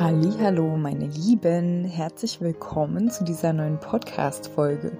Hallo, 0.00 0.76
meine 0.76 1.06
Lieben, 1.08 1.84
herzlich 1.84 2.40
willkommen 2.40 3.10
zu 3.10 3.24
dieser 3.24 3.52
neuen 3.52 3.80
Podcast 3.80 4.46
Folge. 4.46 4.96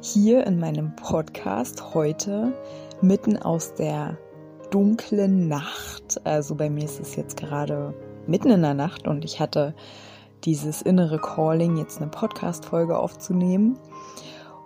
Hier 0.00 0.46
in 0.46 0.58
meinem 0.58 0.96
Podcast 0.96 1.92
heute 1.92 2.54
mitten 3.02 3.36
aus 3.36 3.74
der 3.74 4.16
dunklen 4.70 5.48
Nacht. 5.48 6.22
Also 6.24 6.54
bei 6.54 6.70
mir 6.70 6.84
ist 6.84 6.98
es 6.98 7.14
jetzt 7.14 7.36
gerade 7.36 7.92
mitten 8.26 8.50
in 8.50 8.62
der 8.62 8.72
Nacht 8.72 9.06
und 9.06 9.22
ich 9.22 9.38
hatte 9.38 9.74
dieses 10.44 10.80
innere 10.80 11.18
Calling 11.18 11.76
jetzt 11.76 12.00
eine 12.00 12.10
Podcast 12.10 12.64
Folge 12.64 12.98
aufzunehmen. 12.98 13.78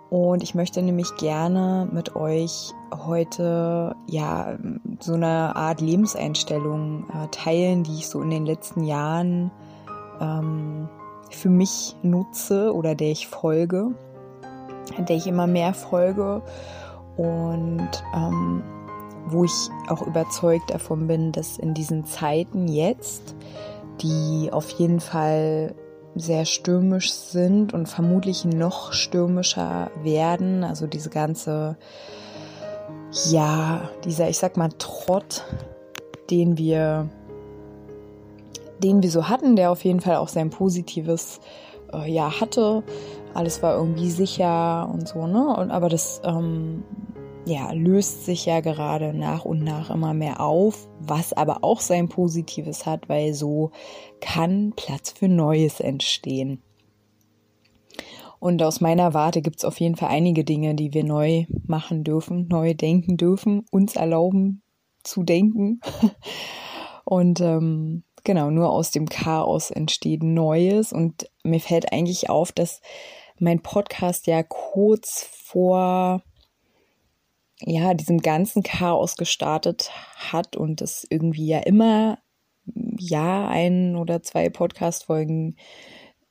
Und 0.09 0.43
ich 0.43 0.55
möchte 0.55 0.81
nämlich 0.81 1.13
gerne 1.17 1.89
mit 1.91 2.15
euch 2.15 2.71
heute 3.05 3.97
ja 4.07 4.57
so 5.01 5.15
eine 5.15 5.57
Art 5.57 5.81
Lebenseinstellung 5.81 7.09
äh, 7.09 7.27
teilen, 7.31 7.83
die 7.83 7.95
ich 7.95 8.07
so 8.07 8.21
in 8.21 8.29
den 8.29 8.45
letzten 8.45 8.85
Jahren 8.85 9.51
ähm, 10.19 10.89
für 11.29 11.49
mich 11.49 11.95
nutze 12.01 12.73
oder 12.73 12.95
der 12.95 13.11
ich 13.11 13.27
folge, 13.27 13.91
der 14.97 15.15
ich 15.15 15.27
immer 15.27 15.47
mehr 15.47 15.73
folge 15.73 16.41
und 17.17 17.89
ähm, 18.15 18.63
wo 19.27 19.45
ich 19.45 19.69
auch 19.87 20.05
überzeugt 20.05 20.69
davon 20.71 21.07
bin, 21.07 21.31
dass 21.31 21.57
in 21.57 21.73
diesen 21.73 22.05
Zeiten 22.05 22.67
jetzt, 22.67 23.35
die 24.01 24.49
auf 24.51 24.69
jeden 24.71 24.99
Fall 24.99 25.75
sehr 26.15 26.45
stürmisch 26.45 27.11
sind 27.11 27.73
und 27.73 27.87
vermutlich 27.87 28.45
noch 28.45 28.93
stürmischer 28.93 29.89
werden, 30.03 30.63
also 30.63 30.87
diese 30.87 31.09
ganze, 31.09 31.77
ja, 33.29 33.89
dieser, 34.03 34.29
ich 34.29 34.37
sag 34.37 34.57
mal, 34.57 34.69
Trott, 34.77 35.45
den 36.29 36.57
wir 36.57 37.09
den 38.83 39.01
wir 39.01 39.09
so 39.09 39.29
hatten, 39.29 39.55
der 39.55 39.71
auf 39.71 39.83
jeden 39.83 40.01
Fall 40.01 40.17
auch 40.17 40.27
sein 40.27 40.49
positives 40.49 41.39
äh, 41.93 42.11
Jahr 42.11 42.39
hatte. 42.39 42.83
Alles 43.33 43.63
war 43.63 43.75
irgendwie 43.75 44.11
sicher 44.11 44.89
und 44.93 45.07
so, 45.07 45.25
ne? 45.25 45.55
Und, 45.57 45.71
aber 45.71 45.89
das 45.89 46.21
ähm, 46.23 46.83
ja, 47.45 47.71
löst 47.71 48.25
sich 48.25 48.45
ja 48.45 48.61
gerade 48.61 49.13
nach 49.13 49.45
und 49.45 49.63
nach 49.63 49.89
immer 49.89 50.13
mehr 50.13 50.39
auf, 50.39 50.87
was 50.99 51.33
aber 51.33 51.63
auch 51.63 51.79
sein 51.79 52.09
Positives 52.09 52.85
hat, 52.85 53.09
weil 53.09 53.33
so 53.33 53.71
kann 54.21 54.73
Platz 54.75 55.11
für 55.11 55.27
Neues 55.27 55.79
entstehen. 55.79 56.61
Und 58.39 58.61
aus 58.61 58.81
meiner 58.81 59.13
Warte 59.13 59.41
gibt 59.41 59.57
es 59.57 59.65
auf 59.65 59.79
jeden 59.79 59.95
Fall 59.95 60.09
einige 60.09 60.43
Dinge, 60.43 60.75
die 60.75 60.93
wir 60.93 61.05
neu 61.05 61.45
machen 61.65 62.03
dürfen, 62.03 62.47
neu 62.49 62.73
denken 62.73 63.15
dürfen, 63.15 63.65
uns 63.71 63.95
erlauben 63.95 64.61
zu 65.03 65.23
denken. 65.23 65.79
Und 67.05 67.39
ähm, 67.41 68.03
genau, 68.23 68.49
nur 68.49 68.71
aus 68.71 68.91
dem 68.91 69.07
Chaos 69.07 69.71
entsteht 69.71 70.23
Neues. 70.23 70.93
Und 70.93 71.29
mir 71.43 71.59
fällt 71.59 71.91
eigentlich 71.91 72.29
auf, 72.29 72.51
dass 72.51 72.81
mein 73.39 73.61
Podcast 73.61 74.27
ja 74.27 74.43
kurz 74.43 75.27
vor 75.45 76.23
ja, 77.65 77.93
diesem 77.93 78.19
ganzen 78.19 78.63
Chaos 78.63 79.15
gestartet 79.15 79.91
hat 80.15 80.55
und 80.55 80.81
es 80.81 81.05
irgendwie 81.09 81.47
ja 81.47 81.59
immer, 81.59 82.19
ja, 82.65 83.47
ein 83.47 83.95
oder 83.95 84.21
zwei 84.21 84.49
Podcast-Folgen 84.49 85.55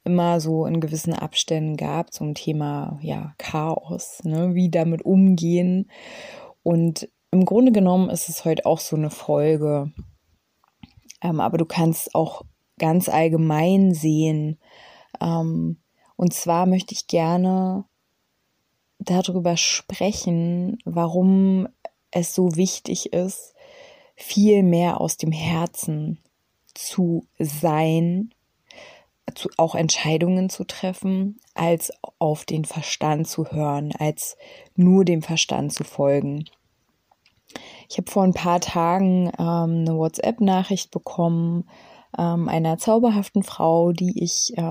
immer 0.05 0.41
so 0.41 0.66
in 0.66 0.81
gewissen 0.81 1.15
Abständen 1.15 1.77
gab 1.77 2.12
zum 2.12 2.34
Thema, 2.34 2.99
ja, 3.03 3.34
Chaos, 3.39 4.21
ne, 4.25 4.55
wie 4.55 4.71
damit 4.71 5.03
umgehen. 5.03 5.91
Und 6.62 7.09
im 7.31 7.45
Grunde 7.45 7.72
genommen 7.72 8.11
ist 8.11 8.28
es 8.28 8.45
heute 8.45 8.66
auch 8.66 8.81
so 8.81 8.97
eine 8.97 9.11
Folge, 9.11 9.93
ähm, 11.22 11.41
aber 11.41 11.59
du 11.59 11.65
kannst 11.65 12.15
auch 12.15 12.43
ganz 12.78 13.09
allgemein 13.09 13.94
sehen. 13.94 14.59
Ähm, 15.21 15.78
und 16.16 16.34
zwar 16.34 16.66
möchte 16.66 16.94
ich 16.94 17.06
gerne 17.06 17.84
darüber 18.99 19.56
sprechen, 19.56 20.78
warum 20.84 21.69
es 22.10 22.34
so 22.34 22.56
wichtig 22.56 23.12
ist, 23.12 23.55
viel 24.16 24.62
mehr 24.62 25.00
aus 25.00 25.16
dem 25.16 25.33
Herzen 25.33 26.19
zu 26.75 27.27
sein, 27.39 28.33
zu, 29.34 29.49
auch 29.56 29.75
Entscheidungen 29.75 30.50
zu 30.50 30.65
treffen, 30.65 31.41
als 31.54 31.93
auf 32.19 32.44
den 32.44 32.65
Verstand 32.65 33.28
zu 33.28 33.50
hören, 33.50 33.93
als 33.99 34.37
nur 34.77 35.04
dem 35.04 35.22
Verstand 35.22 35.72
zu 35.72 35.84
folgen. 35.84 36.44
Ich 37.92 37.98
habe 37.98 38.10
vor 38.10 38.22
ein 38.22 38.32
paar 38.32 38.58
Tagen 38.58 39.30
ähm, 39.38 39.84
eine 39.86 39.98
WhatsApp-Nachricht 39.98 40.91
bekommen 40.91 41.69
ähm, 42.16 42.48
einer 42.48 42.78
zauberhaften 42.78 43.42
Frau, 43.42 43.92
die 43.92 44.25
ich 44.25 44.54
äh, 44.56 44.62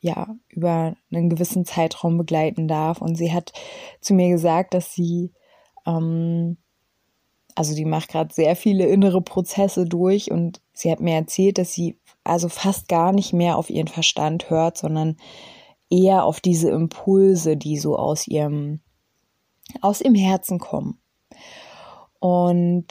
ja 0.00 0.36
über 0.48 0.94
einen 1.10 1.28
gewissen 1.28 1.64
Zeitraum 1.64 2.16
begleiten 2.16 2.68
darf. 2.68 3.02
Und 3.02 3.16
sie 3.16 3.32
hat 3.32 3.52
zu 4.00 4.14
mir 4.14 4.28
gesagt, 4.28 4.74
dass 4.74 4.94
sie 4.94 5.32
ähm, 5.86 6.56
also 7.56 7.74
die 7.74 7.84
macht 7.84 8.10
gerade 8.10 8.32
sehr 8.32 8.54
viele 8.54 8.86
innere 8.86 9.22
Prozesse 9.22 9.84
durch 9.84 10.30
und 10.30 10.60
sie 10.72 10.92
hat 10.92 11.00
mir 11.00 11.14
erzählt, 11.14 11.58
dass 11.58 11.72
sie 11.72 11.98
also 12.22 12.48
fast 12.48 12.86
gar 12.86 13.10
nicht 13.10 13.32
mehr 13.32 13.58
auf 13.58 13.70
ihren 13.70 13.88
Verstand 13.88 14.50
hört, 14.50 14.78
sondern 14.78 15.16
eher 15.90 16.22
auf 16.22 16.40
diese 16.40 16.70
Impulse, 16.70 17.56
die 17.56 17.76
so 17.76 17.96
aus 17.96 18.28
ihrem 18.28 18.82
aus 19.80 20.00
ihrem 20.00 20.14
Herzen 20.14 20.60
kommen 20.60 21.00
und 22.18 22.86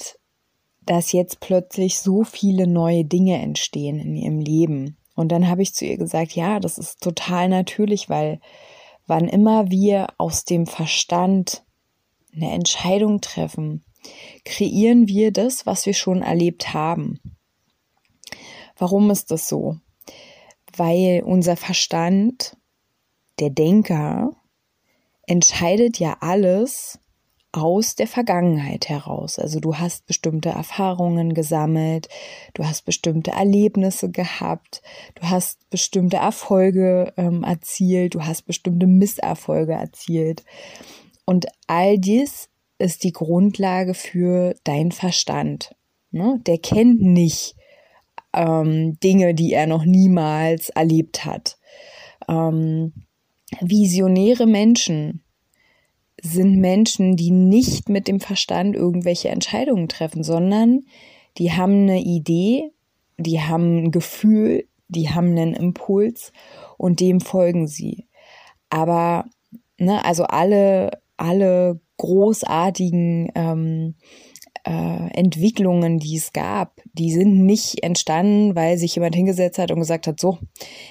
dass 0.86 1.12
jetzt 1.12 1.40
plötzlich 1.40 2.00
so 2.00 2.24
viele 2.24 2.66
neue 2.66 3.04
Dinge 3.04 3.42
entstehen 3.42 4.00
in 4.00 4.16
ihrem 4.16 4.40
Leben. 4.40 4.98
Und 5.16 5.32
dann 5.32 5.50
habe 5.50 5.62
ich 5.62 5.74
zu 5.74 5.86
ihr 5.86 5.98
gesagt, 5.98 6.34
ja, 6.34 6.60
das 6.60 6.78
ist 6.78 7.02
total 7.02 7.50
natürlich, 7.50 8.10
weil 8.10 8.40
wann 9.06 9.28
immer 9.28 9.70
wir 9.70 10.08
aus 10.18 10.46
dem 10.46 10.66
Verstand 10.66 11.64
eine 12.34 12.52
Entscheidung 12.52 13.20
treffen, 13.20 13.84
kreieren 14.46 15.08
wir 15.08 15.32
das, 15.32 15.66
was 15.66 15.86
wir 15.86 15.94
schon 15.94 16.22
erlebt 16.22 16.74
haben. 16.74 17.20
Warum 18.78 19.10
ist 19.10 19.32
das 19.32 19.48
so? 19.48 19.78
Weil 20.76 21.24
unser 21.26 21.58
Verstand, 21.58 22.56
der 23.40 23.50
Denker, 23.50 24.32
entscheidet 25.24 26.00
ja 26.00 26.18
alles 26.22 27.00
aus 27.58 27.96
der 27.96 28.08
Vergangenheit 28.08 28.88
heraus. 28.88 29.40
Also 29.40 29.60
du 29.60 29.76
hast 29.76 30.06
bestimmte 30.06 30.50
Erfahrungen 30.50 31.34
gesammelt, 31.34 32.08
du 32.54 32.66
hast 32.66 32.86
bestimmte 32.86 33.32
Erlebnisse 33.32 34.12
gehabt, 34.12 34.82
du 35.16 35.24
hast 35.24 35.68
bestimmte 35.72 36.18
Erfolge 36.18 37.14
ähm, 37.18 37.44
erzielt, 37.44 38.14
du 38.14 38.24
hast 38.24 38.44
bestimmte 38.44 38.86
Misserfolge 38.86 39.74
erzielt. 39.74 40.44
Und 41.26 41.48
all 41.66 41.98
dies 41.98 42.50
ist 42.78 43.04
die 43.04 43.12
Grundlage 43.12 43.96
für 43.96 44.54
dein 44.64 44.92
Verstand. 44.92 45.76
Ne? 46.12 46.40
Der 46.46 46.60
kennt 46.60 47.02
nicht 47.02 47.56
ähm, 48.34 49.00
Dinge, 49.00 49.34
die 49.34 49.54
er 49.54 49.66
noch 49.66 49.84
niemals 49.84 50.70
erlebt 50.70 51.26
hat. 51.26 51.58
Ähm, 52.28 52.94
visionäre 53.62 54.46
Menschen 54.46 55.24
sind 56.22 56.58
Menschen, 56.58 57.16
die 57.16 57.32
nicht 57.32 57.90
mit 57.90 58.08
dem 58.08 58.20
Verstand 58.20 58.76
irgendwelche 58.76 59.30
Entscheidungen 59.30 59.88
treffen, 59.88 60.24
sondern 60.24 60.86
die 61.38 61.52
haben 61.52 61.84
eine 61.84 62.02
Idee, 62.02 62.72
die 63.18 63.42
haben 63.42 63.86
ein 63.86 63.92
Gefühl, 63.92 64.68
die 64.88 65.10
haben 65.10 65.30
einen 65.32 65.54
Impuls 65.54 66.32
und 66.78 67.00
dem 67.00 67.20
folgen 67.22 67.68
sie. 67.68 68.08
Aber, 68.70 69.26
ne, 69.78 70.04
also 70.06 70.24
alle, 70.24 71.02
alle 71.18 71.80
großartigen 71.98 73.32
ähm, 73.36 73.96
äh, 74.68 75.18
Entwicklungen, 75.18 75.98
die 75.98 76.18
es 76.18 76.34
gab, 76.34 76.82
die 76.92 77.12
sind 77.12 77.46
nicht 77.46 77.84
entstanden, 77.84 78.54
weil 78.56 78.78
sich 78.78 78.96
jemand 78.96 79.16
hingesetzt 79.16 79.60
hat 79.60 79.72
und 79.72 79.80
gesagt 79.80 80.08
hat, 80.08 80.20
so, 80.20 80.40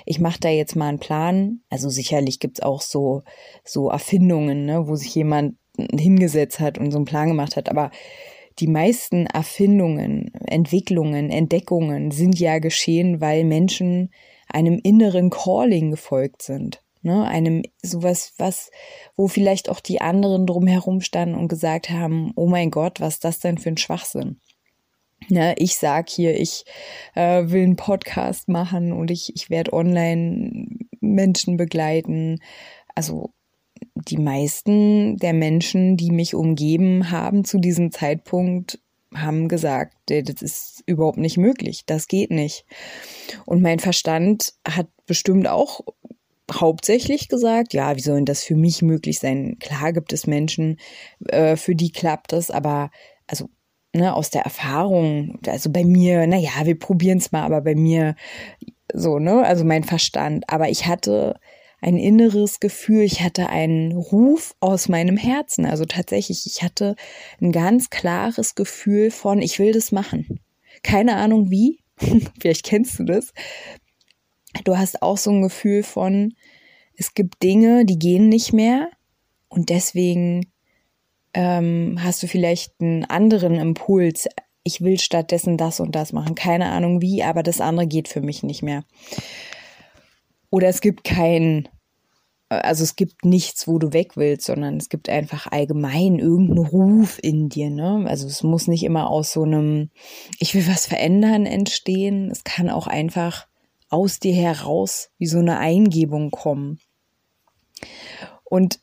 ich 0.07 0.19
mache 0.19 0.41
da 0.41 0.49
jetzt 0.49 0.77
mal 0.77 0.89
einen 0.89 0.99
Plan. 0.99 1.61
Also 1.69 1.91
sicherlich 1.91 2.41
gibt's 2.41 2.61
auch 2.61 2.81
so, 2.81 3.23
so 3.65 3.91
Erfindungen, 3.91 4.65
ne, 4.65 4.89
wo 4.89 4.97
sich 4.97 5.15
jemand 5.15 5.57
hingesetzt 5.77 6.59
hat 6.59 6.79
und 6.79 6.91
so 6.91 6.97
einen 6.97 7.05
Plan 7.05 7.29
gemacht 7.29 7.57
hat. 7.57 7.69
Aber 7.69 7.91
die 8.59 8.67
meisten 8.67 9.27
Erfindungen, 9.27 10.33
Entwicklungen, 10.47 11.29
Entdeckungen 11.29 12.11
sind 12.11 12.39
ja 12.41 12.59
geschehen, 12.59 13.21
weil 13.21 13.45
Menschen 13.45 14.11
einem 14.49 14.81
inneren 14.83 15.29
Calling 15.29 15.91
gefolgt 15.91 16.41
sind. 16.41 16.83
Ne, 17.07 17.25
einem 17.25 17.63
sowas, 17.85 18.33
was, 18.37 18.73
wo 19.15 19.29
vielleicht 19.29 19.69
auch 19.69 19.79
die 19.79 20.01
anderen 20.01 20.45
drumherum 20.45 21.01
standen 21.01 21.37
und 21.37 21.47
gesagt 21.47 21.89
haben, 21.89 22.33
oh 22.35 22.49
mein 22.49 22.73
Gott, 22.73 23.01
was 23.01 23.15
ist 23.15 23.25
das 23.25 23.39
denn 23.39 23.59
für 23.59 23.69
ein 23.69 23.77
Schwachsinn? 23.77 24.41
Ne, 25.29 25.55
ich 25.57 25.77
sag 25.77 26.09
hier, 26.09 26.37
ich 26.37 26.65
äh, 27.15 27.45
will 27.47 27.63
einen 27.63 27.77
Podcast 27.77 28.49
machen 28.49 28.93
und 28.93 29.13
ich, 29.13 29.37
ich 29.37 29.51
werde 29.51 29.73
online 29.73 30.67
Menschen 30.99 31.57
begleiten. 31.57 32.41
Also 32.97 33.31
die 33.95 34.19
meisten 34.19 35.17
der 35.17 35.33
Menschen, 35.33 35.97
die 35.97 36.11
mich 36.11 36.35
umgeben 36.35 37.13
haben 37.13 37.45
zu 37.45 37.59
diesem 37.59 37.93
Zeitpunkt, 37.93 38.81
haben 39.15 39.47
gesagt, 39.47 39.95
das 40.07 40.43
ist 40.43 40.83
überhaupt 40.87 41.19
nicht 41.19 41.37
möglich, 41.37 41.85
das 41.87 42.09
geht 42.09 42.33
nicht. 42.33 42.67
Und 43.45 43.63
mein 43.63 43.79
Verstand 43.79 44.55
hat 44.67 44.89
bestimmt 45.07 45.47
auch 45.47 45.83
hauptsächlich 46.53 47.29
gesagt, 47.29 47.75
ja, 47.75 47.97
wie 47.97 48.01
soll 48.01 48.17
denn 48.17 48.25
das 48.25 48.43
für 48.43 48.57
mich 48.57 48.83
möglich 48.83 49.19
sein? 49.19 49.57
Klar 49.59 49.93
gibt 49.93 50.13
es 50.13 50.27
Menschen, 50.27 50.79
äh, 51.29 51.57
für 51.57 51.75
die 51.75 51.91
klappt 51.91 52.33
das, 52.33 52.51
aber 52.51 52.91
also 53.27 53.49
ne, 53.93 54.15
aus 54.15 54.31
der 54.31 54.43
Erfahrung, 54.43 55.39
also 55.47 55.71
bei 55.71 55.85
mir, 55.85 56.27
naja, 56.27 56.51
wir 56.65 56.79
probieren 56.79 57.19
es 57.19 57.33
mal, 57.33 57.43
aber 57.43 57.61
bei 57.63 57.75
mir 57.75 58.15
so, 58.93 59.19
ne, 59.19 59.45
also 59.45 59.65
mein 59.65 59.85
Verstand. 59.85 60.45
Aber 60.49 60.69
ich 60.69 60.87
hatte 60.87 61.39
ein 61.81 61.97
inneres 61.99 62.61
Gefühl, 62.61 63.03
ich 63.03 63.23
hatte 63.23 63.49
einen 63.49 63.93
Ruf 63.93 64.55
aus 64.61 64.89
meinem 64.89 65.17
Herzen. 65.17 65.67
Also 65.67 65.85
tatsächlich, 65.85 66.47
ich 66.47 66.63
hatte 66.63 66.97
ein 67.41 67.53
ganz 67.53 67.91
klares 67.91 68.55
Gefühl 68.55 69.11
von, 69.11 69.43
ich 69.43 69.59
will 69.59 69.73
das 69.73 69.93
machen. 69.93 70.41
Keine 70.83 71.17
Ahnung 71.17 71.51
wie, 71.51 71.81
vielleicht 72.41 72.65
kennst 72.65 72.99
du 72.99 73.05
das. 73.05 73.33
Du 74.65 74.77
hast 74.77 75.03
auch 75.03 75.17
so 75.17 75.31
ein 75.31 75.43
Gefühl 75.43 75.83
von, 75.83 76.35
es 76.97 77.15
gibt 77.15 77.43
Dinge, 77.43 77.85
die 77.85 77.99
gehen 77.99 78.29
nicht 78.29 78.53
mehr 78.53 78.91
und 79.49 79.69
deswegen 79.69 80.47
ähm, 81.35 81.99
hast 82.03 82.23
du 82.23 82.27
vielleicht 82.27 82.81
einen 82.81 83.05
anderen 83.05 83.57
Impuls. 83.57 84.27
Ich 84.65 84.81
will 84.81 84.99
stattdessen 84.99 85.57
das 85.57 85.81
und 85.81 85.95
das 85.95 86.13
machen. 86.13 86.35
Keine 86.35 86.71
Ahnung 86.71 87.03
wie, 87.03 87.23
aber 87.23 87.43
das 87.43 87.61
andere 87.61 87.87
geht 87.87 88.09
für 88.09 88.23
mich 88.23 88.43
nicht 88.43 88.63
mehr. 88.63 88.85
Oder 90.51 90.69
es 90.69 90.81
gibt 90.81 91.05
kein, 91.05 91.69
also 92.49 92.83
es 92.83 92.97
gibt 92.97 93.25
nichts, 93.25 93.69
wo 93.69 93.79
du 93.79 93.93
weg 93.93 94.17
willst, 94.17 94.47
sondern 94.47 94.79
es 94.79 94.89
gibt 94.89 95.11
einfach 95.11 95.47
allgemein 95.53 96.19
irgendeinen 96.19 96.67
Ruf 96.67 97.19
in 97.23 97.51
dir. 97.51 97.69
Ne? 97.69 98.07
Also 98.09 98.27
es 98.27 98.43
muss 98.43 98.67
nicht 98.67 98.85
immer 98.85 99.11
aus 99.11 99.33
so 99.33 99.43
einem, 99.43 99.91
ich 100.39 100.55
will 100.55 100.67
was 100.67 100.87
verändern 100.87 101.45
entstehen. 101.45 102.31
Es 102.31 102.43
kann 102.45 102.71
auch 102.71 102.87
einfach 102.87 103.47
aus 103.89 104.19
dir 104.19 104.35
heraus 104.35 105.11
wie 105.19 105.27
so 105.27 105.39
eine 105.39 105.59
Eingebung 105.59 106.31
kommen. 106.31 106.81
Und 108.45 108.81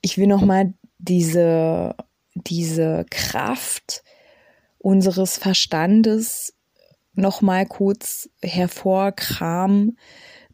ich 0.00 0.18
will 0.18 0.26
nochmal 0.26 0.74
diese, 0.98 1.94
diese 2.34 3.04
Kraft 3.10 4.02
unseres 4.78 5.36
Verstandes 5.36 6.54
nochmal 7.14 7.66
kurz 7.66 8.28
hervorkramen, 8.42 9.98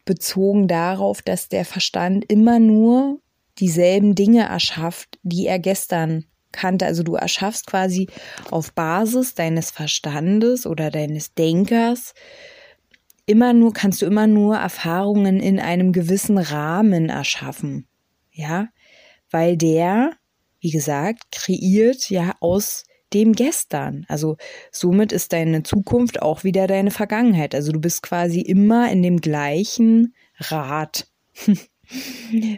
bezogen 0.05 0.67
darauf, 0.67 1.21
dass 1.21 1.49
der 1.49 1.65
Verstand 1.65 2.25
immer 2.25 2.59
nur 2.59 3.19
dieselben 3.59 4.15
Dinge 4.15 4.43
erschafft, 4.43 5.19
die 5.23 5.45
er 5.45 5.59
gestern 5.59 6.25
kannte. 6.51 6.85
Also 6.85 7.03
du 7.03 7.15
erschaffst 7.15 7.67
quasi 7.67 8.07
auf 8.49 8.73
Basis 8.73 9.35
deines 9.35 9.71
Verstandes 9.71 10.65
oder 10.65 10.89
deines 10.89 11.33
Denkers 11.33 12.13
immer 13.25 13.53
nur, 13.53 13.73
kannst 13.73 14.01
du 14.01 14.05
immer 14.05 14.27
nur 14.27 14.57
Erfahrungen 14.57 15.39
in 15.39 15.59
einem 15.59 15.91
gewissen 15.91 16.37
Rahmen 16.37 17.09
erschaffen. 17.09 17.87
Ja, 18.31 18.69
weil 19.29 19.57
der, 19.57 20.11
wie 20.59 20.71
gesagt, 20.71 21.31
kreiert 21.31 22.09
ja 22.09 22.35
aus 22.39 22.83
dem 23.13 23.33
Gestern. 23.33 24.05
Also 24.07 24.37
somit 24.71 25.11
ist 25.11 25.33
deine 25.33 25.63
Zukunft 25.63 26.21
auch 26.21 26.43
wieder 26.43 26.67
deine 26.67 26.91
Vergangenheit. 26.91 27.53
Also 27.53 27.71
du 27.71 27.79
bist 27.79 28.01
quasi 28.01 28.41
immer 28.41 28.91
in 28.91 29.03
dem 29.03 29.21
gleichen 29.21 30.15
Rad. 30.37 31.07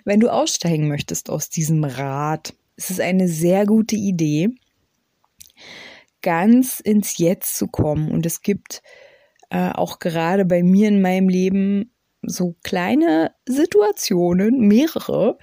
Wenn 0.06 0.20
du 0.20 0.32
aussteigen 0.32 0.88
möchtest 0.88 1.30
aus 1.30 1.50
diesem 1.50 1.84
Rad, 1.84 2.54
ist 2.78 2.92
es 2.92 3.00
eine 3.00 3.28
sehr 3.28 3.66
gute 3.66 3.96
Idee, 3.96 4.50
ganz 6.22 6.80
ins 6.80 7.18
Jetzt 7.18 7.58
zu 7.58 7.68
kommen. 7.68 8.12
Und 8.12 8.26
es 8.26 8.42
gibt 8.42 8.82
äh, 9.56 9.72
auch 9.72 10.00
gerade 10.00 10.44
bei 10.44 10.64
mir 10.64 10.90
in 10.90 11.02
meinem 11.02 11.30
Leben 11.30 11.92
so 12.22 12.58
kleine 12.64 13.32
Situationen, 13.46 14.60
mehrere, 14.68 15.38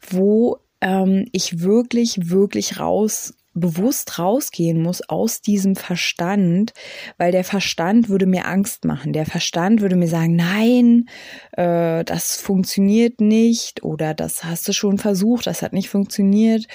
wo 0.00 0.58
ähm, 0.80 1.26
ich 1.30 1.60
wirklich, 1.60 2.28
wirklich 2.28 2.80
raus 2.80 3.34
bewusst 3.54 4.18
rausgehen 4.18 4.82
muss 4.82 5.08
aus 5.08 5.40
diesem 5.40 5.76
Verstand, 5.76 6.72
weil 7.18 7.32
der 7.32 7.44
Verstand 7.44 8.08
würde 8.08 8.26
mir 8.26 8.46
Angst 8.46 8.84
machen. 8.84 9.12
Der 9.12 9.26
Verstand 9.26 9.80
würde 9.80 9.96
mir 9.96 10.08
sagen, 10.08 10.36
nein, 10.36 11.06
äh, 11.52 12.04
das 12.04 12.36
funktioniert 12.36 13.20
nicht 13.20 13.82
oder 13.82 14.14
das 14.14 14.44
hast 14.44 14.68
du 14.68 14.72
schon 14.72 14.98
versucht, 14.98 15.46
das 15.46 15.62
hat 15.62 15.72
nicht 15.72 15.88
funktioniert. 15.88 16.66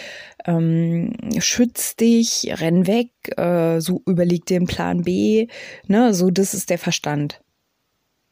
Ähm, 0.45 1.13
schütz 1.39 1.95
dich, 1.95 2.47
renn 2.59 2.87
weg, 2.87 3.09
äh, 3.37 3.79
so 3.79 4.01
überleg 4.05 4.45
dir 4.45 4.57
einen 4.57 4.67
Plan 4.67 5.03
B. 5.03 5.47
Ne, 5.87 6.13
so 6.13 6.29
das 6.29 6.53
ist 6.53 6.69
der 6.69 6.77
Verstand 6.79 7.41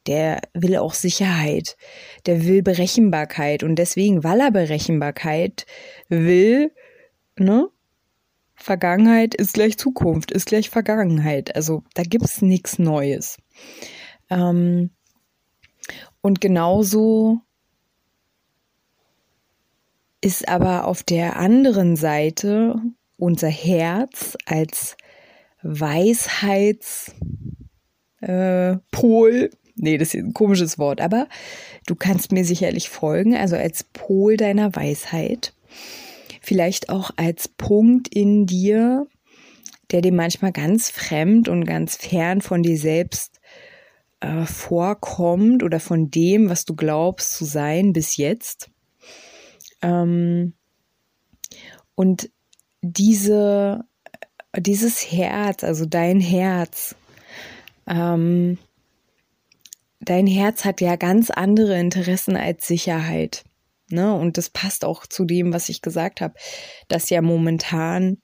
der 0.06 0.40
will 0.54 0.76
auch 0.76 0.94
Sicherheit, 0.94 1.76
der 2.26 2.44
will 2.46 2.62
Berechenbarkeit 2.62 3.64
und 3.64 3.76
deswegen, 3.76 4.22
weil 4.22 4.40
er 4.40 4.52
Berechenbarkeit 4.52 5.66
will, 6.08 6.70
ne, 7.36 7.68
Vergangenheit 8.56 9.34
ist 9.34 9.54
gleich 9.54 9.78
Zukunft, 9.78 10.30
ist 10.32 10.46
gleich 10.46 10.70
Vergangenheit. 10.70 11.54
Also 11.54 11.84
da 11.94 12.02
gibt's 12.02 12.42
nichts 12.42 12.78
Neues. 12.78 13.36
Ähm, 14.30 14.90
und 16.20 16.40
genauso 16.40 17.40
ist 20.20 20.48
aber 20.48 20.86
auf 20.86 21.02
der 21.04 21.36
anderen 21.36 21.94
Seite 21.96 22.80
unser 23.16 23.48
Herz 23.48 24.36
als 24.46 24.96
Weisheitspol, 25.62 27.10
äh, 28.20 29.50
nee, 29.76 29.98
das 29.98 30.14
ist 30.14 30.24
ein 30.24 30.34
komisches 30.34 30.78
Wort, 30.78 31.00
aber 31.00 31.28
du 31.86 31.94
kannst 31.94 32.32
mir 32.32 32.44
sicherlich 32.44 32.88
folgen, 32.88 33.36
also 33.36 33.56
als 33.56 33.84
Pol 33.84 34.36
deiner 34.36 34.74
Weisheit 34.74 35.54
vielleicht 36.46 36.90
auch 36.90 37.10
als 37.16 37.48
Punkt 37.48 38.06
in 38.06 38.46
dir, 38.46 39.08
der 39.90 40.00
dir 40.00 40.12
manchmal 40.12 40.52
ganz 40.52 40.90
fremd 40.90 41.48
und 41.48 41.64
ganz 41.64 41.96
fern 41.96 42.40
von 42.40 42.62
dir 42.62 42.78
selbst 42.78 43.40
äh, 44.20 44.44
vorkommt 44.44 45.64
oder 45.64 45.80
von 45.80 46.10
dem, 46.10 46.48
was 46.48 46.64
du 46.64 46.76
glaubst 46.76 47.32
zu 47.34 47.44
sein 47.44 47.92
bis 47.92 48.16
jetzt. 48.16 48.70
Ähm, 49.82 50.54
und 51.96 52.30
diese, 52.80 53.84
dieses 54.56 55.10
Herz, 55.10 55.64
also 55.64 55.84
dein 55.84 56.20
Herz, 56.20 56.94
ähm, 57.88 58.58
dein 60.00 60.28
Herz 60.28 60.64
hat 60.64 60.80
ja 60.80 60.94
ganz 60.94 61.30
andere 61.30 61.78
Interessen 61.78 62.36
als 62.36 62.68
Sicherheit. 62.68 63.44
Ne? 63.88 64.12
Und 64.14 64.38
das 64.38 64.50
passt 64.50 64.84
auch 64.84 65.06
zu 65.06 65.24
dem, 65.24 65.52
was 65.52 65.68
ich 65.68 65.82
gesagt 65.82 66.20
habe, 66.20 66.34
dass 66.88 67.10
ja 67.10 67.22
momentan 67.22 68.18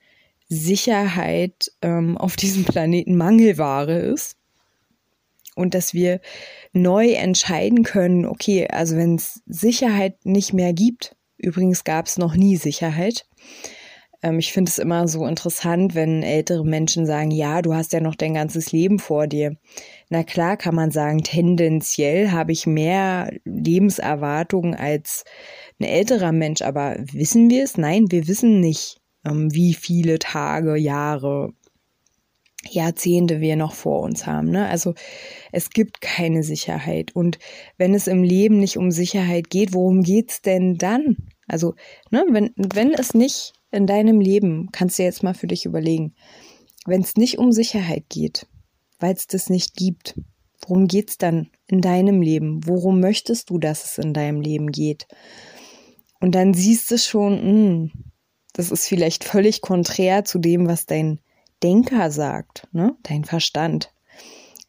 Sicherheit 0.48 1.72
ähm, 1.80 2.18
auf 2.18 2.36
diesem 2.36 2.64
Planeten 2.64 3.16
Mangelware 3.16 3.98
ist 3.98 4.36
und 5.54 5.74
dass 5.74 5.94
wir 5.94 6.20
neu 6.72 7.12
entscheiden 7.12 7.84
können, 7.84 8.26
okay, 8.26 8.68
also 8.68 8.96
wenn 8.96 9.16
es 9.16 9.42
Sicherheit 9.46 10.24
nicht 10.24 10.52
mehr 10.52 10.72
gibt, 10.72 11.16
übrigens 11.38 11.84
gab 11.84 12.06
es 12.06 12.18
noch 12.18 12.34
nie 12.34 12.56
Sicherheit. 12.56 13.26
Ähm, 14.22 14.38
ich 14.38 14.52
finde 14.52 14.70
es 14.70 14.78
immer 14.78 15.08
so 15.08 15.26
interessant, 15.26 15.94
wenn 15.94 16.22
ältere 16.22 16.64
Menschen 16.64 17.06
sagen, 17.06 17.30
ja, 17.30 17.62
du 17.62 17.74
hast 17.74 17.92
ja 17.92 18.00
noch 18.00 18.14
dein 18.14 18.34
ganzes 18.34 18.72
Leben 18.72 18.98
vor 18.98 19.26
dir. 19.26 19.56
Na 20.08 20.22
klar 20.22 20.56
kann 20.56 20.74
man 20.74 20.90
sagen, 20.90 21.22
tendenziell 21.22 22.30
habe 22.30 22.52
ich 22.52 22.66
mehr 22.66 23.32
Lebenserwartung 23.44 24.74
als 24.74 25.24
ein 25.80 25.84
älterer 25.84 26.32
Mensch, 26.32 26.62
aber 26.62 26.96
wissen 27.12 27.50
wir 27.50 27.64
es? 27.64 27.76
Nein, 27.76 28.06
wir 28.10 28.28
wissen 28.28 28.60
nicht, 28.60 29.00
ähm, 29.26 29.52
wie 29.52 29.74
viele 29.74 30.18
Tage, 30.18 30.76
Jahre, 30.76 31.52
Jahrzehnte 32.70 33.40
wir 33.40 33.56
noch 33.56 33.74
vor 33.74 34.02
uns 34.02 34.26
haben. 34.26 34.50
Ne? 34.50 34.68
Also 34.68 34.94
es 35.50 35.70
gibt 35.70 36.00
keine 36.00 36.42
Sicherheit. 36.42 37.14
Und 37.14 37.38
wenn 37.76 37.94
es 37.94 38.06
im 38.06 38.22
Leben 38.22 38.58
nicht 38.58 38.76
um 38.76 38.90
Sicherheit 38.90 39.50
geht, 39.50 39.74
worum 39.74 40.02
geht's 40.02 40.42
denn 40.42 40.76
dann? 40.76 41.16
Also, 41.48 41.74
ne, 42.10 42.24
wenn, 42.30 42.52
wenn 42.56 42.92
es 42.94 43.14
nicht 43.14 43.52
in 43.70 43.86
deinem 43.86 44.20
Leben, 44.20 44.68
kannst 44.72 44.98
du 44.98 45.02
jetzt 45.02 45.22
mal 45.22 45.34
für 45.34 45.46
dich 45.46 45.64
überlegen, 45.64 46.14
wenn 46.86 47.00
es 47.00 47.16
nicht 47.16 47.38
um 47.38 47.52
Sicherheit 47.52 48.04
geht, 48.08 48.46
weil 49.00 49.14
es 49.14 49.26
das 49.26 49.50
nicht 49.50 49.76
gibt. 49.76 50.18
Worum 50.60 50.86
geht's 50.86 51.18
dann 51.18 51.50
in 51.66 51.80
deinem 51.80 52.22
Leben? 52.22 52.60
Worum 52.66 53.00
möchtest 53.00 53.50
du, 53.50 53.58
dass 53.58 53.84
es 53.84 53.98
in 53.98 54.14
deinem 54.14 54.40
Leben 54.40 54.70
geht? 54.70 55.08
Und 56.20 56.34
dann 56.34 56.54
siehst 56.54 56.90
du 56.90 56.98
schon, 56.98 57.34
mh, 57.34 57.40
hm, 57.42 57.92
das 58.52 58.70
ist 58.70 58.86
vielleicht 58.86 59.24
völlig 59.24 59.60
konträr 59.60 60.24
zu 60.24 60.38
dem, 60.38 60.68
was 60.68 60.86
dein 60.86 61.20
Denker 61.62 62.10
sagt, 62.10 62.68
ne? 62.72 62.96
Dein 63.02 63.24
Verstand. 63.24 63.92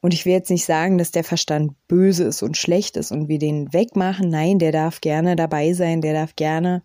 Und 0.03 0.13
ich 0.13 0.25
will 0.25 0.33
jetzt 0.33 0.49
nicht 0.49 0.65
sagen, 0.65 0.97
dass 0.97 1.11
der 1.11 1.23
Verstand 1.23 1.71
böse 1.87 2.25
ist 2.25 2.43
und 2.43 2.57
schlecht 2.57 2.97
ist 2.97 3.13
und 3.13 3.29
wir 3.29 3.39
den 3.39 3.71
wegmachen. 3.71 4.29
Nein, 4.29 4.59
der 4.59 4.73
darf 4.73 4.99
gerne 4.99 5.37
dabei 5.37 5.71
sein, 5.71 6.01
der 6.01 6.13
darf 6.13 6.35
gerne 6.35 6.83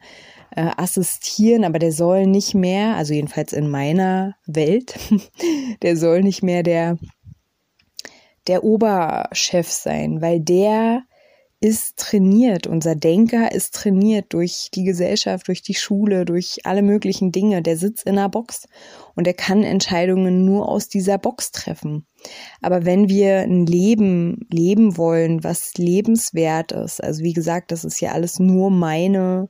äh, 0.54 0.70
assistieren, 0.76 1.64
aber 1.64 1.80
der 1.80 1.90
soll 1.90 2.28
nicht 2.28 2.54
mehr, 2.54 2.94
also 2.94 3.14
jedenfalls 3.14 3.52
in 3.52 3.68
meiner 3.68 4.36
Welt, 4.46 4.96
der 5.82 5.96
soll 5.96 6.22
nicht 6.22 6.44
mehr 6.44 6.62
der 6.62 6.96
der 8.46 8.62
Oberchef 8.62 9.68
sein, 9.68 10.22
weil 10.22 10.38
der 10.38 11.02
ist 11.60 11.96
trainiert, 11.96 12.68
unser 12.68 12.94
Denker 12.94 13.50
ist 13.50 13.74
trainiert 13.74 14.32
durch 14.32 14.68
die 14.72 14.84
Gesellschaft, 14.84 15.48
durch 15.48 15.60
die 15.62 15.74
Schule, 15.74 16.24
durch 16.24 16.60
alle 16.64 16.82
möglichen 16.82 17.32
Dinge. 17.32 17.62
Der 17.62 17.76
sitzt 17.76 18.06
in 18.06 18.16
einer 18.16 18.28
Box 18.28 18.68
und 19.16 19.26
er 19.26 19.34
kann 19.34 19.64
Entscheidungen 19.64 20.44
nur 20.44 20.68
aus 20.68 20.88
dieser 20.88 21.18
Box 21.18 21.50
treffen. 21.50 22.06
Aber 22.60 22.84
wenn 22.84 23.08
wir 23.08 23.40
ein 23.40 23.66
Leben 23.66 24.46
leben 24.50 24.96
wollen, 24.96 25.42
was 25.42 25.74
lebenswert 25.76 26.70
ist, 26.70 27.02
also 27.02 27.24
wie 27.24 27.32
gesagt, 27.32 27.72
das 27.72 27.84
ist 27.84 28.00
ja 28.00 28.12
alles 28.12 28.38
nur 28.38 28.70
meine, 28.70 29.48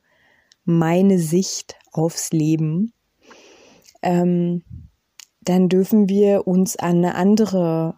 meine 0.64 1.18
Sicht 1.18 1.76
aufs 1.92 2.32
Leben, 2.32 2.94
ähm, 4.02 4.62
dann 5.42 5.68
dürfen 5.68 6.08
wir 6.08 6.46
uns 6.46 6.76
an 6.76 6.98
eine 6.98 7.14
andere 7.16 7.96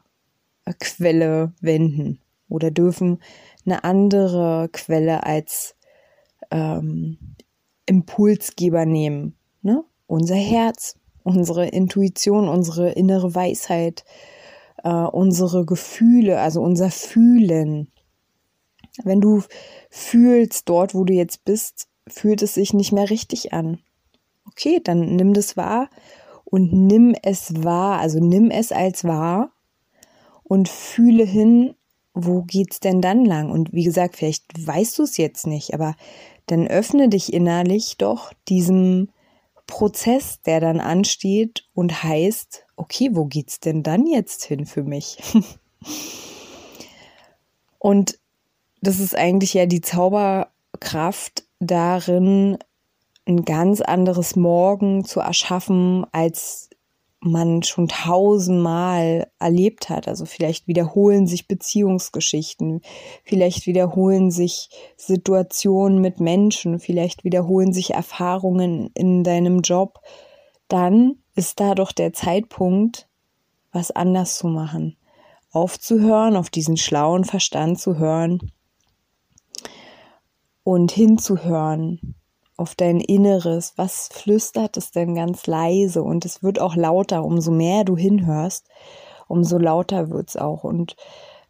Quelle 0.80 1.52
wenden 1.60 2.20
oder 2.48 2.70
dürfen 2.70 3.20
eine 3.64 3.84
andere 3.84 4.68
Quelle 4.72 5.24
als 5.24 5.74
ähm, 6.50 7.18
Impulsgeber 7.86 8.86
nehmen. 8.86 9.36
Ne? 9.62 9.84
Unser 10.06 10.36
Herz, 10.36 10.96
unsere 11.22 11.66
Intuition, 11.66 12.48
unsere 12.48 12.90
innere 12.92 13.34
Weisheit, 13.34 14.04
äh, 14.84 14.90
unsere 14.90 15.64
Gefühle, 15.64 16.40
also 16.40 16.62
unser 16.62 16.90
Fühlen. 16.90 17.90
Wenn 19.04 19.20
du 19.20 19.42
fühlst 19.90 20.68
dort, 20.68 20.94
wo 20.94 21.04
du 21.04 21.12
jetzt 21.12 21.44
bist, 21.44 21.88
fühlt 22.08 22.42
es 22.42 22.54
sich 22.54 22.72
nicht 22.74 22.92
mehr 22.92 23.10
richtig 23.10 23.52
an. 23.52 23.78
Okay, 24.46 24.80
dann 24.82 25.16
nimm 25.16 25.32
das 25.32 25.56
wahr 25.56 25.88
und 26.44 26.72
nimm 26.72 27.14
es 27.22 27.62
wahr, 27.62 28.00
also 28.00 28.18
nimm 28.18 28.50
es 28.50 28.72
als 28.72 29.04
wahr 29.04 29.52
und 30.42 30.68
fühle 30.68 31.24
hin, 31.24 31.76
wo 32.14 32.42
geht's 32.42 32.80
denn 32.80 33.00
dann 33.00 33.24
lang? 33.24 33.50
Und 33.50 33.72
wie 33.72 33.84
gesagt, 33.84 34.16
vielleicht 34.16 34.66
weißt 34.66 34.98
du 34.98 35.04
es 35.04 35.16
jetzt 35.16 35.46
nicht, 35.46 35.74
aber 35.74 35.94
dann 36.46 36.66
öffne 36.66 37.08
dich 37.08 37.32
innerlich 37.32 37.96
doch 37.98 38.32
diesem 38.48 39.10
Prozess, 39.66 40.40
der 40.42 40.60
dann 40.60 40.80
ansteht 40.80 41.68
und 41.74 42.02
heißt, 42.02 42.66
okay, 42.76 43.10
wo 43.12 43.26
geht's 43.26 43.60
denn 43.60 43.82
dann 43.82 44.06
jetzt 44.06 44.44
hin 44.44 44.66
für 44.66 44.82
mich? 44.82 45.18
und 47.78 48.18
das 48.82 48.98
ist 48.98 49.14
eigentlich 49.14 49.54
ja 49.54 49.66
die 49.66 49.80
Zauberkraft 49.80 51.44
darin, 51.60 52.58
ein 53.26 53.44
ganz 53.44 53.80
anderes 53.80 54.34
Morgen 54.34 55.04
zu 55.04 55.20
erschaffen, 55.20 56.04
als 56.10 56.69
man 57.20 57.62
schon 57.62 57.88
tausendmal 57.88 59.30
erlebt 59.38 59.90
hat. 59.90 60.08
Also 60.08 60.24
vielleicht 60.24 60.66
wiederholen 60.66 61.26
sich 61.26 61.46
Beziehungsgeschichten, 61.46 62.80
vielleicht 63.24 63.66
wiederholen 63.66 64.30
sich 64.30 64.70
Situationen 64.96 66.00
mit 66.00 66.18
Menschen, 66.18 66.80
vielleicht 66.80 67.24
wiederholen 67.24 67.72
sich 67.72 67.92
Erfahrungen 67.92 68.90
in 68.94 69.22
deinem 69.22 69.60
Job. 69.60 70.00
Dann 70.68 71.16
ist 71.34 71.60
da 71.60 71.74
doch 71.74 71.92
der 71.92 72.12
Zeitpunkt, 72.12 73.08
was 73.72 73.90
anders 73.90 74.36
zu 74.36 74.48
machen. 74.48 74.96
Aufzuhören, 75.52 76.36
auf 76.36 76.48
diesen 76.48 76.76
schlauen 76.76 77.24
Verstand 77.24 77.80
zu 77.80 77.98
hören 77.98 78.52
und 80.62 80.92
hinzuhören 80.92 82.19
auf 82.60 82.74
dein 82.74 83.00
Inneres. 83.00 83.72
Was 83.76 84.08
flüstert 84.12 84.76
es 84.76 84.92
denn 84.92 85.14
ganz 85.14 85.46
leise? 85.46 86.02
Und 86.02 86.24
es 86.24 86.42
wird 86.42 86.60
auch 86.60 86.76
lauter. 86.76 87.24
Umso 87.24 87.50
mehr 87.50 87.84
du 87.84 87.96
hinhörst, 87.96 88.68
umso 89.28 89.58
lauter 89.58 90.10
wird 90.10 90.28
es 90.28 90.36
auch. 90.36 90.62
Und 90.62 90.94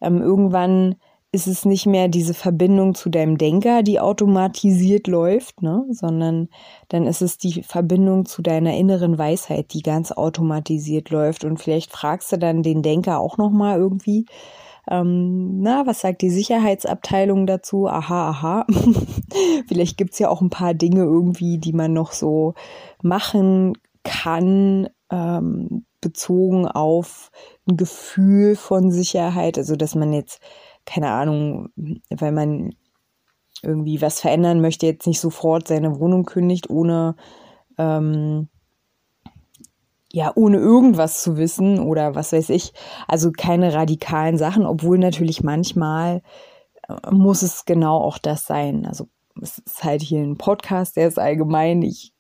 ähm, 0.01 0.23
irgendwann 0.23 0.95
ist 1.33 1.47
es 1.47 1.65
nicht 1.65 1.87
mehr 1.87 2.09
diese 2.09 2.35
Verbindung 2.35 2.95
zu 2.95 3.09
deinem 3.09 3.39
Denker, 3.39 3.83
die 3.83 4.01
automatisiert 4.01 5.07
läuft, 5.07 5.63
ne? 5.63 5.85
sondern 5.91 6.49
dann 6.89 7.07
ist 7.07 7.23
es 7.23 7.39
die 7.39 7.63
Verbindung 7.63 8.27
zu 8.27 8.43
deiner 8.43 8.77
inneren 8.77 9.17
Weisheit, 9.17 9.73
die 9.73 9.83
ganz 9.83 10.11
automatisiert 10.11 11.11
läuft. 11.11 11.45
Und 11.45 11.59
vielleicht 11.59 11.93
fragst 11.93 12.33
du 12.33 12.37
dann 12.37 12.63
den 12.63 12.83
Denker 12.83 13.21
auch 13.21 13.37
nochmal 13.37 13.79
irgendwie, 13.79 14.27
ähm, 14.91 15.61
na, 15.61 15.87
was 15.87 16.01
sagt 16.01 16.21
die 16.23 16.31
Sicherheitsabteilung 16.31 17.47
dazu? 17.47 17.87
Aha, 17.89 18.31
aha. 18.31 18.67
Vielleicht 19.69 19.97
gibt's 19.97 20.19
ja 20.19 20.29
auch 20.29 20.41
ein 20.41 20.51
paar 20.51 20.75
Dinge 20.75 21.03
irgendwie, 21.03 21.59
die 21.59 21.73
man 21.73 21.93
noch 21.93 22.13
so 22.13 22.55
machen 23.01 23.75
kann, 24.03 24.89
ähm, 25.11 25.85
bezogen 26.01 26.67
auf 26.67 27.31
ein 27.69 27.77
Gefühl 27.77 28.57
von 28.57 28.91
Sicherheit. 28.91 29.59
Also, 29.59 29.77
dass 29.77 29.95
man 29.95 30.13
jetzt, 30.13 30.41
keine 30.87 31.11
Ahnung, 31.11 31.69
weil 32.11 32.33
man 32.33 32.75
irgendwie 33.63 34.03
was 34.03 34.21
verändern 34.21 34.61
möchte, 34.61 34.87
jetzt 34.87 35.07
nicht 35.07 35.21
sofort 35.21 35.69
seine 35.69 36.01
Wohnung 36.01 36.25
kündigt, 36.25 36.69
ohne 36.69 37.15
ähm, 37.79 38.49
ja, 40.13 40.33
ohne 40.35 40.57
irgendwas 40.57 41.23
zu 41.23 41.37
wissen 41.37 41.79
oder 41.79 42.15
was 42.15 42.33
weiß 42.33 42.51
ich. 42.51 42.73
Also 43.07 43.31
keine 43.31 43.73
radikalen 43.75 44.39
Sachen, 44.39 44.67
obwohl 44.67 44.99
natürlich 44.99 45.43
manchmal 45.43 46.23
äh, 46.89 47.11
muss 47.11 47.43
es 47.43 47.65
genau 47.65 47.99
auch 47.99 48.19
das 48.19 48.47
sein. 48.47 48.87
Also 48.87 49.09
es 49.41 49.59
ist 49.59 49.85
halt 49.85 50.03
hier 50.03 50.21
ein 50.21 50.37
Podcast, 50.37 50.97
der 50.97 51.09
ist 51.09 51.19
allgemein. 51.19 51.83
Ich 51.83 52.13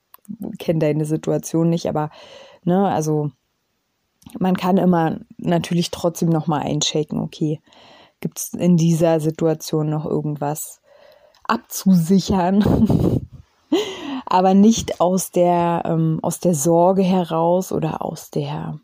kenne 0.58 0.78
deine 0.78 1.04
Situation 1.04 1.68
nicht, 1.68 1.88
aber 1.88 2.10
ne, 2.64 2.88
also 2.88 3.30
man 4.38 4.56
kann 4.56 4.76
immer 4.76 5.18
natürlich 5.38 5.90
trotzdem 5.90 6.28
noch 6.28 6.46
mal 6.46 6.60
einchecken, 6.60 7.20
okay, 7.20 7.60
gibt 8.20 8.38
es 8.38 8.52
in 8.52 8.76
dieser 8.76 9.18
Situation 9.18 9.90
noch 9.90 10.06
irgendwas 10.06 10.80
abzusichern? 11.44 13.19
aber 14.30 14.54
nicht 14.54 15.00
aus 15.00 15.32
der, 15.32 15.82
ähm, 15.84 16.20
aus 16.22 16.38
der 16.38 16.54
Sorge 16.54 17.02
heraus 17.02 17.72
oder 17.72 18.02
aus 18.02 18.30
der, 18.30 18.78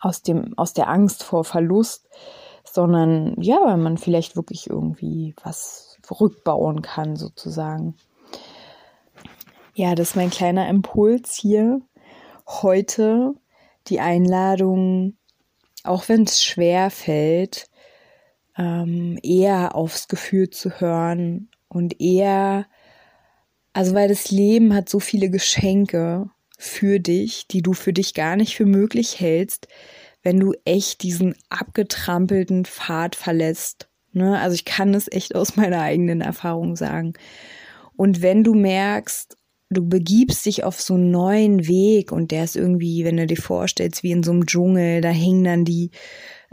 aus 0.00 0.22
dem, 0.22 0.58
aus 0.58 0.72
der 0.72 0.88
Angst 0.88 1.22
vor 1.22 1.44
Verlust, 1.44 2.08
sondern 2.64 3.40
ja, 3.40 3.60
weil 3.64 3.76
man 3.76 3.96
vielleicht 3.96 4.34
wirklich 4.34 4.68
irgendwie 4.68 5.34
was 5.42 5.98
rückbauen 6.10 6.82
kann, 6.82 7.14
sozusagen. 7.14 7.94
Ja, 9.74 9.94
das 9.94 10.10
ist 10.10 10.16
mein 10.16 10.30
kleiner 10.30 10.68
Impuls 10.68 11.34
hier. 11.34 11.80
Heute 12.44 13.34
die 13.86 14.00
Einladung, 14.00 15.16
auch 15.84 16.08
wenn 16.08 16.24
es 16.24 16.42
schwer 16.42 16.90
fällt, 16.90 17.70
ähm, 18.56 19.16
eher 19.22 19.76
aufs 19.76 20.08
Gefühl 20.08 20.50
zu 20.50 20.80
hören 20.80 21.50
und 21.68 22.00
eher 22.00 22.66
also 23.78 23.94
weil 23.94 24.08
das 24.08 24.32
Leben 24.32 24.74
hat 24.74 24.88
so 24.88 24.98
viele 24.98 25.30
Geschenke 25.30 26.28
für 26.58 26.98
dich, 26.98 27.46
die 27.46 27.62
du 27.62 27.74
für 27.74 27.92
dich 27.92 28.12
gar 28.12 28.34
nicht 28.34 28.56
für 28.56 28.66
möglich 28.66 29.20
hältst, 29.20 29.68
wenn 30.24 30.40
du 30.40 30.52
echt 30.64 31.04
diesen 31.04 31.36
abgetrampelten 31.48 32.64
Pfad 32.64 33.14
verlässt. 33.14 33.88
Ne? 34.12 34.36
Also 34.40 34.56
ich 34.56 34.64
kann 34.64 34.94
es 34.94 35.06
echt 35.12 35.36
aus 35.36 35.54
meiner 35.54 35.80
eigenen 35.80 36.22
Erfahrung 36.22 36.74
sagen. 36.74 37.12
Und 37.94 38.20
wenn 38.20 38.42
du 38.42 38.54
merkst, 38.54 39.36
du 39.70 39.88
begibst 39.88 40.44
dich 40.44 40.64
auf 40.64 40.80
so 40.80 40.94
einen 40.94 41.12
neuen 41.12 41.68
Weg 41.68 42.10
und 42.10 42.32
der 42.32 42.42
ist 42.42 42.56
irgendwie, 42.56 43.04
wenn 43.04 43.18
du 43.18 43.28
dir 43.28 43.36
vorstellst, 43.36 44.02
wie 44.02 44.10
in 44.10 44.24
so 44.24 44.32
einem 44.32 44.46
Dschungel, 44.46 45.02
da 45.02 45.10
hängen 45.10 45.44
dann 45.44 45.64
die 45.64 45.92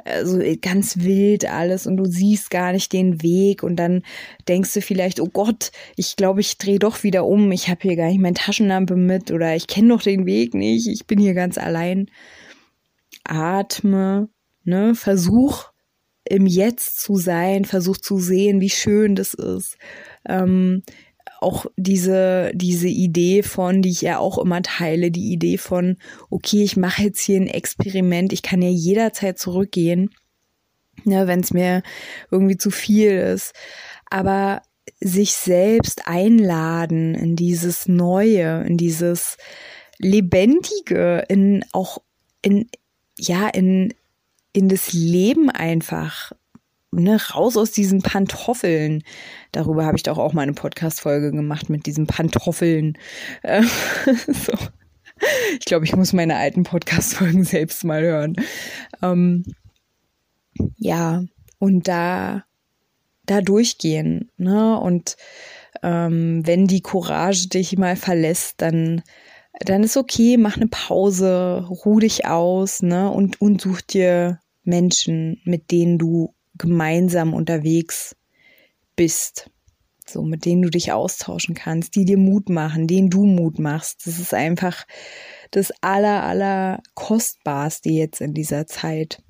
also 0.03 0.39
ganz 0.61 0.97
wild 0.97 1.49
alles 1.49 1.87
und 1.87 1.97
du 1.97 2.05
siehst 2.05 2.49
gar 2.49 2.73
nicht 2.73 2.91
den 2.91 3.21
Weg 3.21 3.63
und 3.63 3.77
dann 3.77 4.03
denkst 4.47 4.73
du 4.73 4.81
vielleicht, 4.81 5.19
oh 5.19 5.29
Gott, 5.31 5.71
ich 5.95 6.15
glaube, 6.15 6.41
ich 6.41 6.57
drehe 6.57 6.79
doch 6.79 7.03
wieder 7.03 7.25
um, 7.25 7.51
ich 7.51 7.69
habe 7.69 7.81
hier 7.83 7.95
gar 7.95 8.07
nicht 8.07 8.21
meine 8.21 8.35
Taschenlampe 8.35 8.95
mit 8.95 9.31
oder 9.31 9.55
ich 9.55 9.67
kenne 9.67 9.89
doch 9.89 10.01
den 10.01 10.25
Weg 10.25 10.53
nicht, 10.53 10.87
ich 10.87 11.07
bin 11.07 11.19
hier 11.19 11.33
ganz 11.33 11.57
allein. 11.57 12.09
Atme, 13.23 14.29
ne, 14.63 14.93
versuch 14.93 15.71
im 16.27 16.47
Jetzt 16.47 16.99
zu 17.01 17.15
sein, 17.15 17.65
versuch 17.65 17.97
zu 17.97 18.19
sehen, 18.19 18.59
wie 18.59 18.69
schön 18.69 19.15
das 19.15 19.33
ist. 19.33 19.77
Ähm, 20.27 20.83
auch 21.45 21.67
diese, 21.77 22.51
diese 22.55 22.87
Idee 22.89 23.43
von, 23.43 23.81
die 23.81 23.89
ich 23.89 24.01
ja 24.01 24.17
auch 24.17 24.37
immer 24.37 24.61
teile, 24.63 25.11
die 25.11 25.31
Idee 25.31 25.57
von, 25.57 25.97
okay, 26.29 26.63
ich 26.63 26.75
mache 26.75 27.03
jetzt 27.03 27.21
hier 27.21 27.39
ein 27.39 27.47
Experiment, 27.47 28.33
ich 28.33 28.41
kann 28.41 28.61
ja 28.61 28.69
jederzeit 28.69 29.39
zurückgehen. 29.39 30.09
ne, 31.03 31.27
wenn 31.27 31.41
es 31.41 31.53
mir 31.53 31.83
irgendwie 32.31 32.57
zu 32.57 32.71
viel 32.71 33.11
ist. 33.11 33.53
Aber 34.09 34.61
sich 34.99 35.33
selbst 35.33 36.07
einladen 36.07 37.15
in 37.15 37.35
dieses 37.35 37.87
Neue, 37.87 38.63
in 38.65 38.77
dieses 38.77 39.37
Lebendige, 39.97 41.25
in 41.27 41.63
auch 41.71 41.99
in, 42.41 42.69
ja, 43.17 43.47
in, 43.47 43.93
in 44.53 44.69
das 44.69 44.93
Leben 44.93 45.49
einfach. 45.49 46.31
Ne, 46.95 47.19
raus 47.33 47.57
aus 47.57 47.71
diesen 47.71 48.01
Pantoffeln. 48.01 49.03
Darüber 49.51 49.85
habe 49.85 49.97
ich 49.97 50.03
doch 50.03 50.17
auch 50.17 50.33
mal 50.33 50.43
eine 50.43 50.53
Podcast-Folge 50.53 51.31
gemacht 51.31 51.69
mit 51.69 51.85
diesen 51.85 52.07
Pantoffeln. 52.07 52.97
Äh, 53.43 53.63
so. 54.27 54.53
Ich 55.59 55.65
glaube, 55.65 55.85
ich 55.85 55.95
muss 55.95 56.13
meine 56.13 56.35
alten 56.35 56.63
Podcast-Folgen 56.63 57.43
selbst 57.43 57.83
mal 57.83 58.01
hören. 58.01 58.35
Ähm, 59.01 59.43
ja, 60.77 61.23
und 61.59 61.87
da, 61.87 62.45
da 63.25 63.41
durchgehen. 63.41 64.31
Ne? 64.37 64.79
Und 64.79 65.17
ähm, 65.83 66.45
wenn 66.45 66.67
die 66.67 66.81
Courage 66.81 67.49
dich 67.49 67.77
mal 67.77 67.95
verlässt, 67.95 68.61
dann 68.61 69.03
dann 69.61 69.83
ist 69.83 69.97
okay, 69.97 70.37
mach 70.37 70.57
eine 70.57 70.67
Pause, 70.67 71.65
ruh 71.69 71.99
dich 71.99 72.25
aus, 72.25 72.81
ne, 72.81 73.09
und, 73.09 73.39
und 73.39 73.61
such 73.61 73.81
dir 73.81 74.39
Menschen, 74.63 75.41
mit 75.45 75.71
denen 75.71 75.97
du 75.97 76.34
gemeinsam 76.57 77.33
unterwegs 77.33 78.15
bist. 78.95 79.49
So, 80.07 80.21
mit 80.21 80.45
denen 80.45 80.61
du 80.61 80.69
dich 80.69 80.91
austauschen 80.91 81.55
kannst, 81.55 81.95
die 81.95 82.05
dir 82.05 82.17
Mut 82.17 82.49
machen, 82.49 82.85
denen 82.85 83.09
du 83.09 83.25
Mut 83.25 83.57
machst. 83.57 84.05
Das 84.05 84.19
ist 84.19 84.35
einfach 84.35 84.85
das 85.49 85.73
aller, 85.81 86.23
aller 86.23 86.83
kostbarste 86.93 87.89
jetzt 87.89 88.21
in 88.21 88.33
dieser 88.33 88.67
Zeit. 88.67 89.23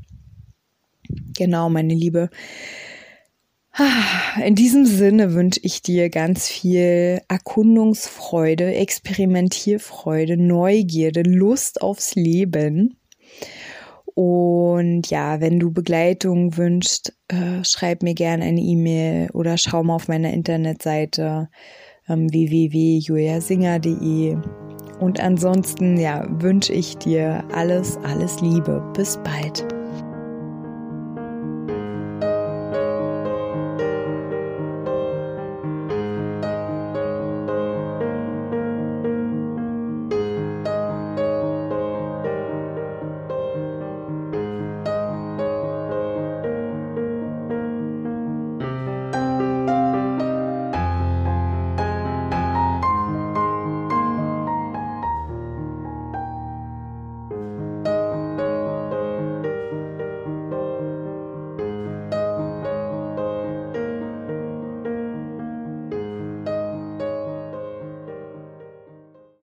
Genau, 1.37 1.69
meine 1.69 1.93
Liebe. 1.93 2.29
In 4.43 4.55
diesem 4.55 4.85
Sinne 4.85 5.33
wünsche 5.33 5.59
ich 5.63 5.81
dir 5.81 6.09
ganz 6.09 6.47
viel 6.47 7.21
Erkundungsfreude, 7.27 8.73
Experimentierfreude, 8.75 10.37
Neugierde, 10.37 11.23
Lust 11.23 11.81
aufs 11.81 12.15
Leben. 12.15 12.97
Und 14.15 15.09
ja, 15.09 15.41
wenn 15.41 15.59
du 15.59 15.71
Begleitung 15.71 16.57
wünschst, 16.57 17.13
äh, 17.27 17.63
schreib 17.63 18.01
mir 18.01 18.13
gerne 18.13 18.45
eine 18.45 18.61
E-Mail 18.61 19.29
oder 19.31 19.57
schau 19.57 19.83
mal 19.83 19.95
auf 19.95 20.07
meiner 20.07 20.33
Internetseite 20.33 21.49
ähm, 22.07 22.31
www.juliasinger.de. 22.31 24.37
Und 24.99 25.19
ansonsten, 25.19 25.97
ja, 25.97 26.25
wünsche 26.41 26.71
ich 26.71 26.95
dir 26.97 27.43
alles, 27.53 27.97
alles 28.03 28.39
Liebe. 28.39 28.81
Bis 28.95 29.17
bald. 29.17 29.74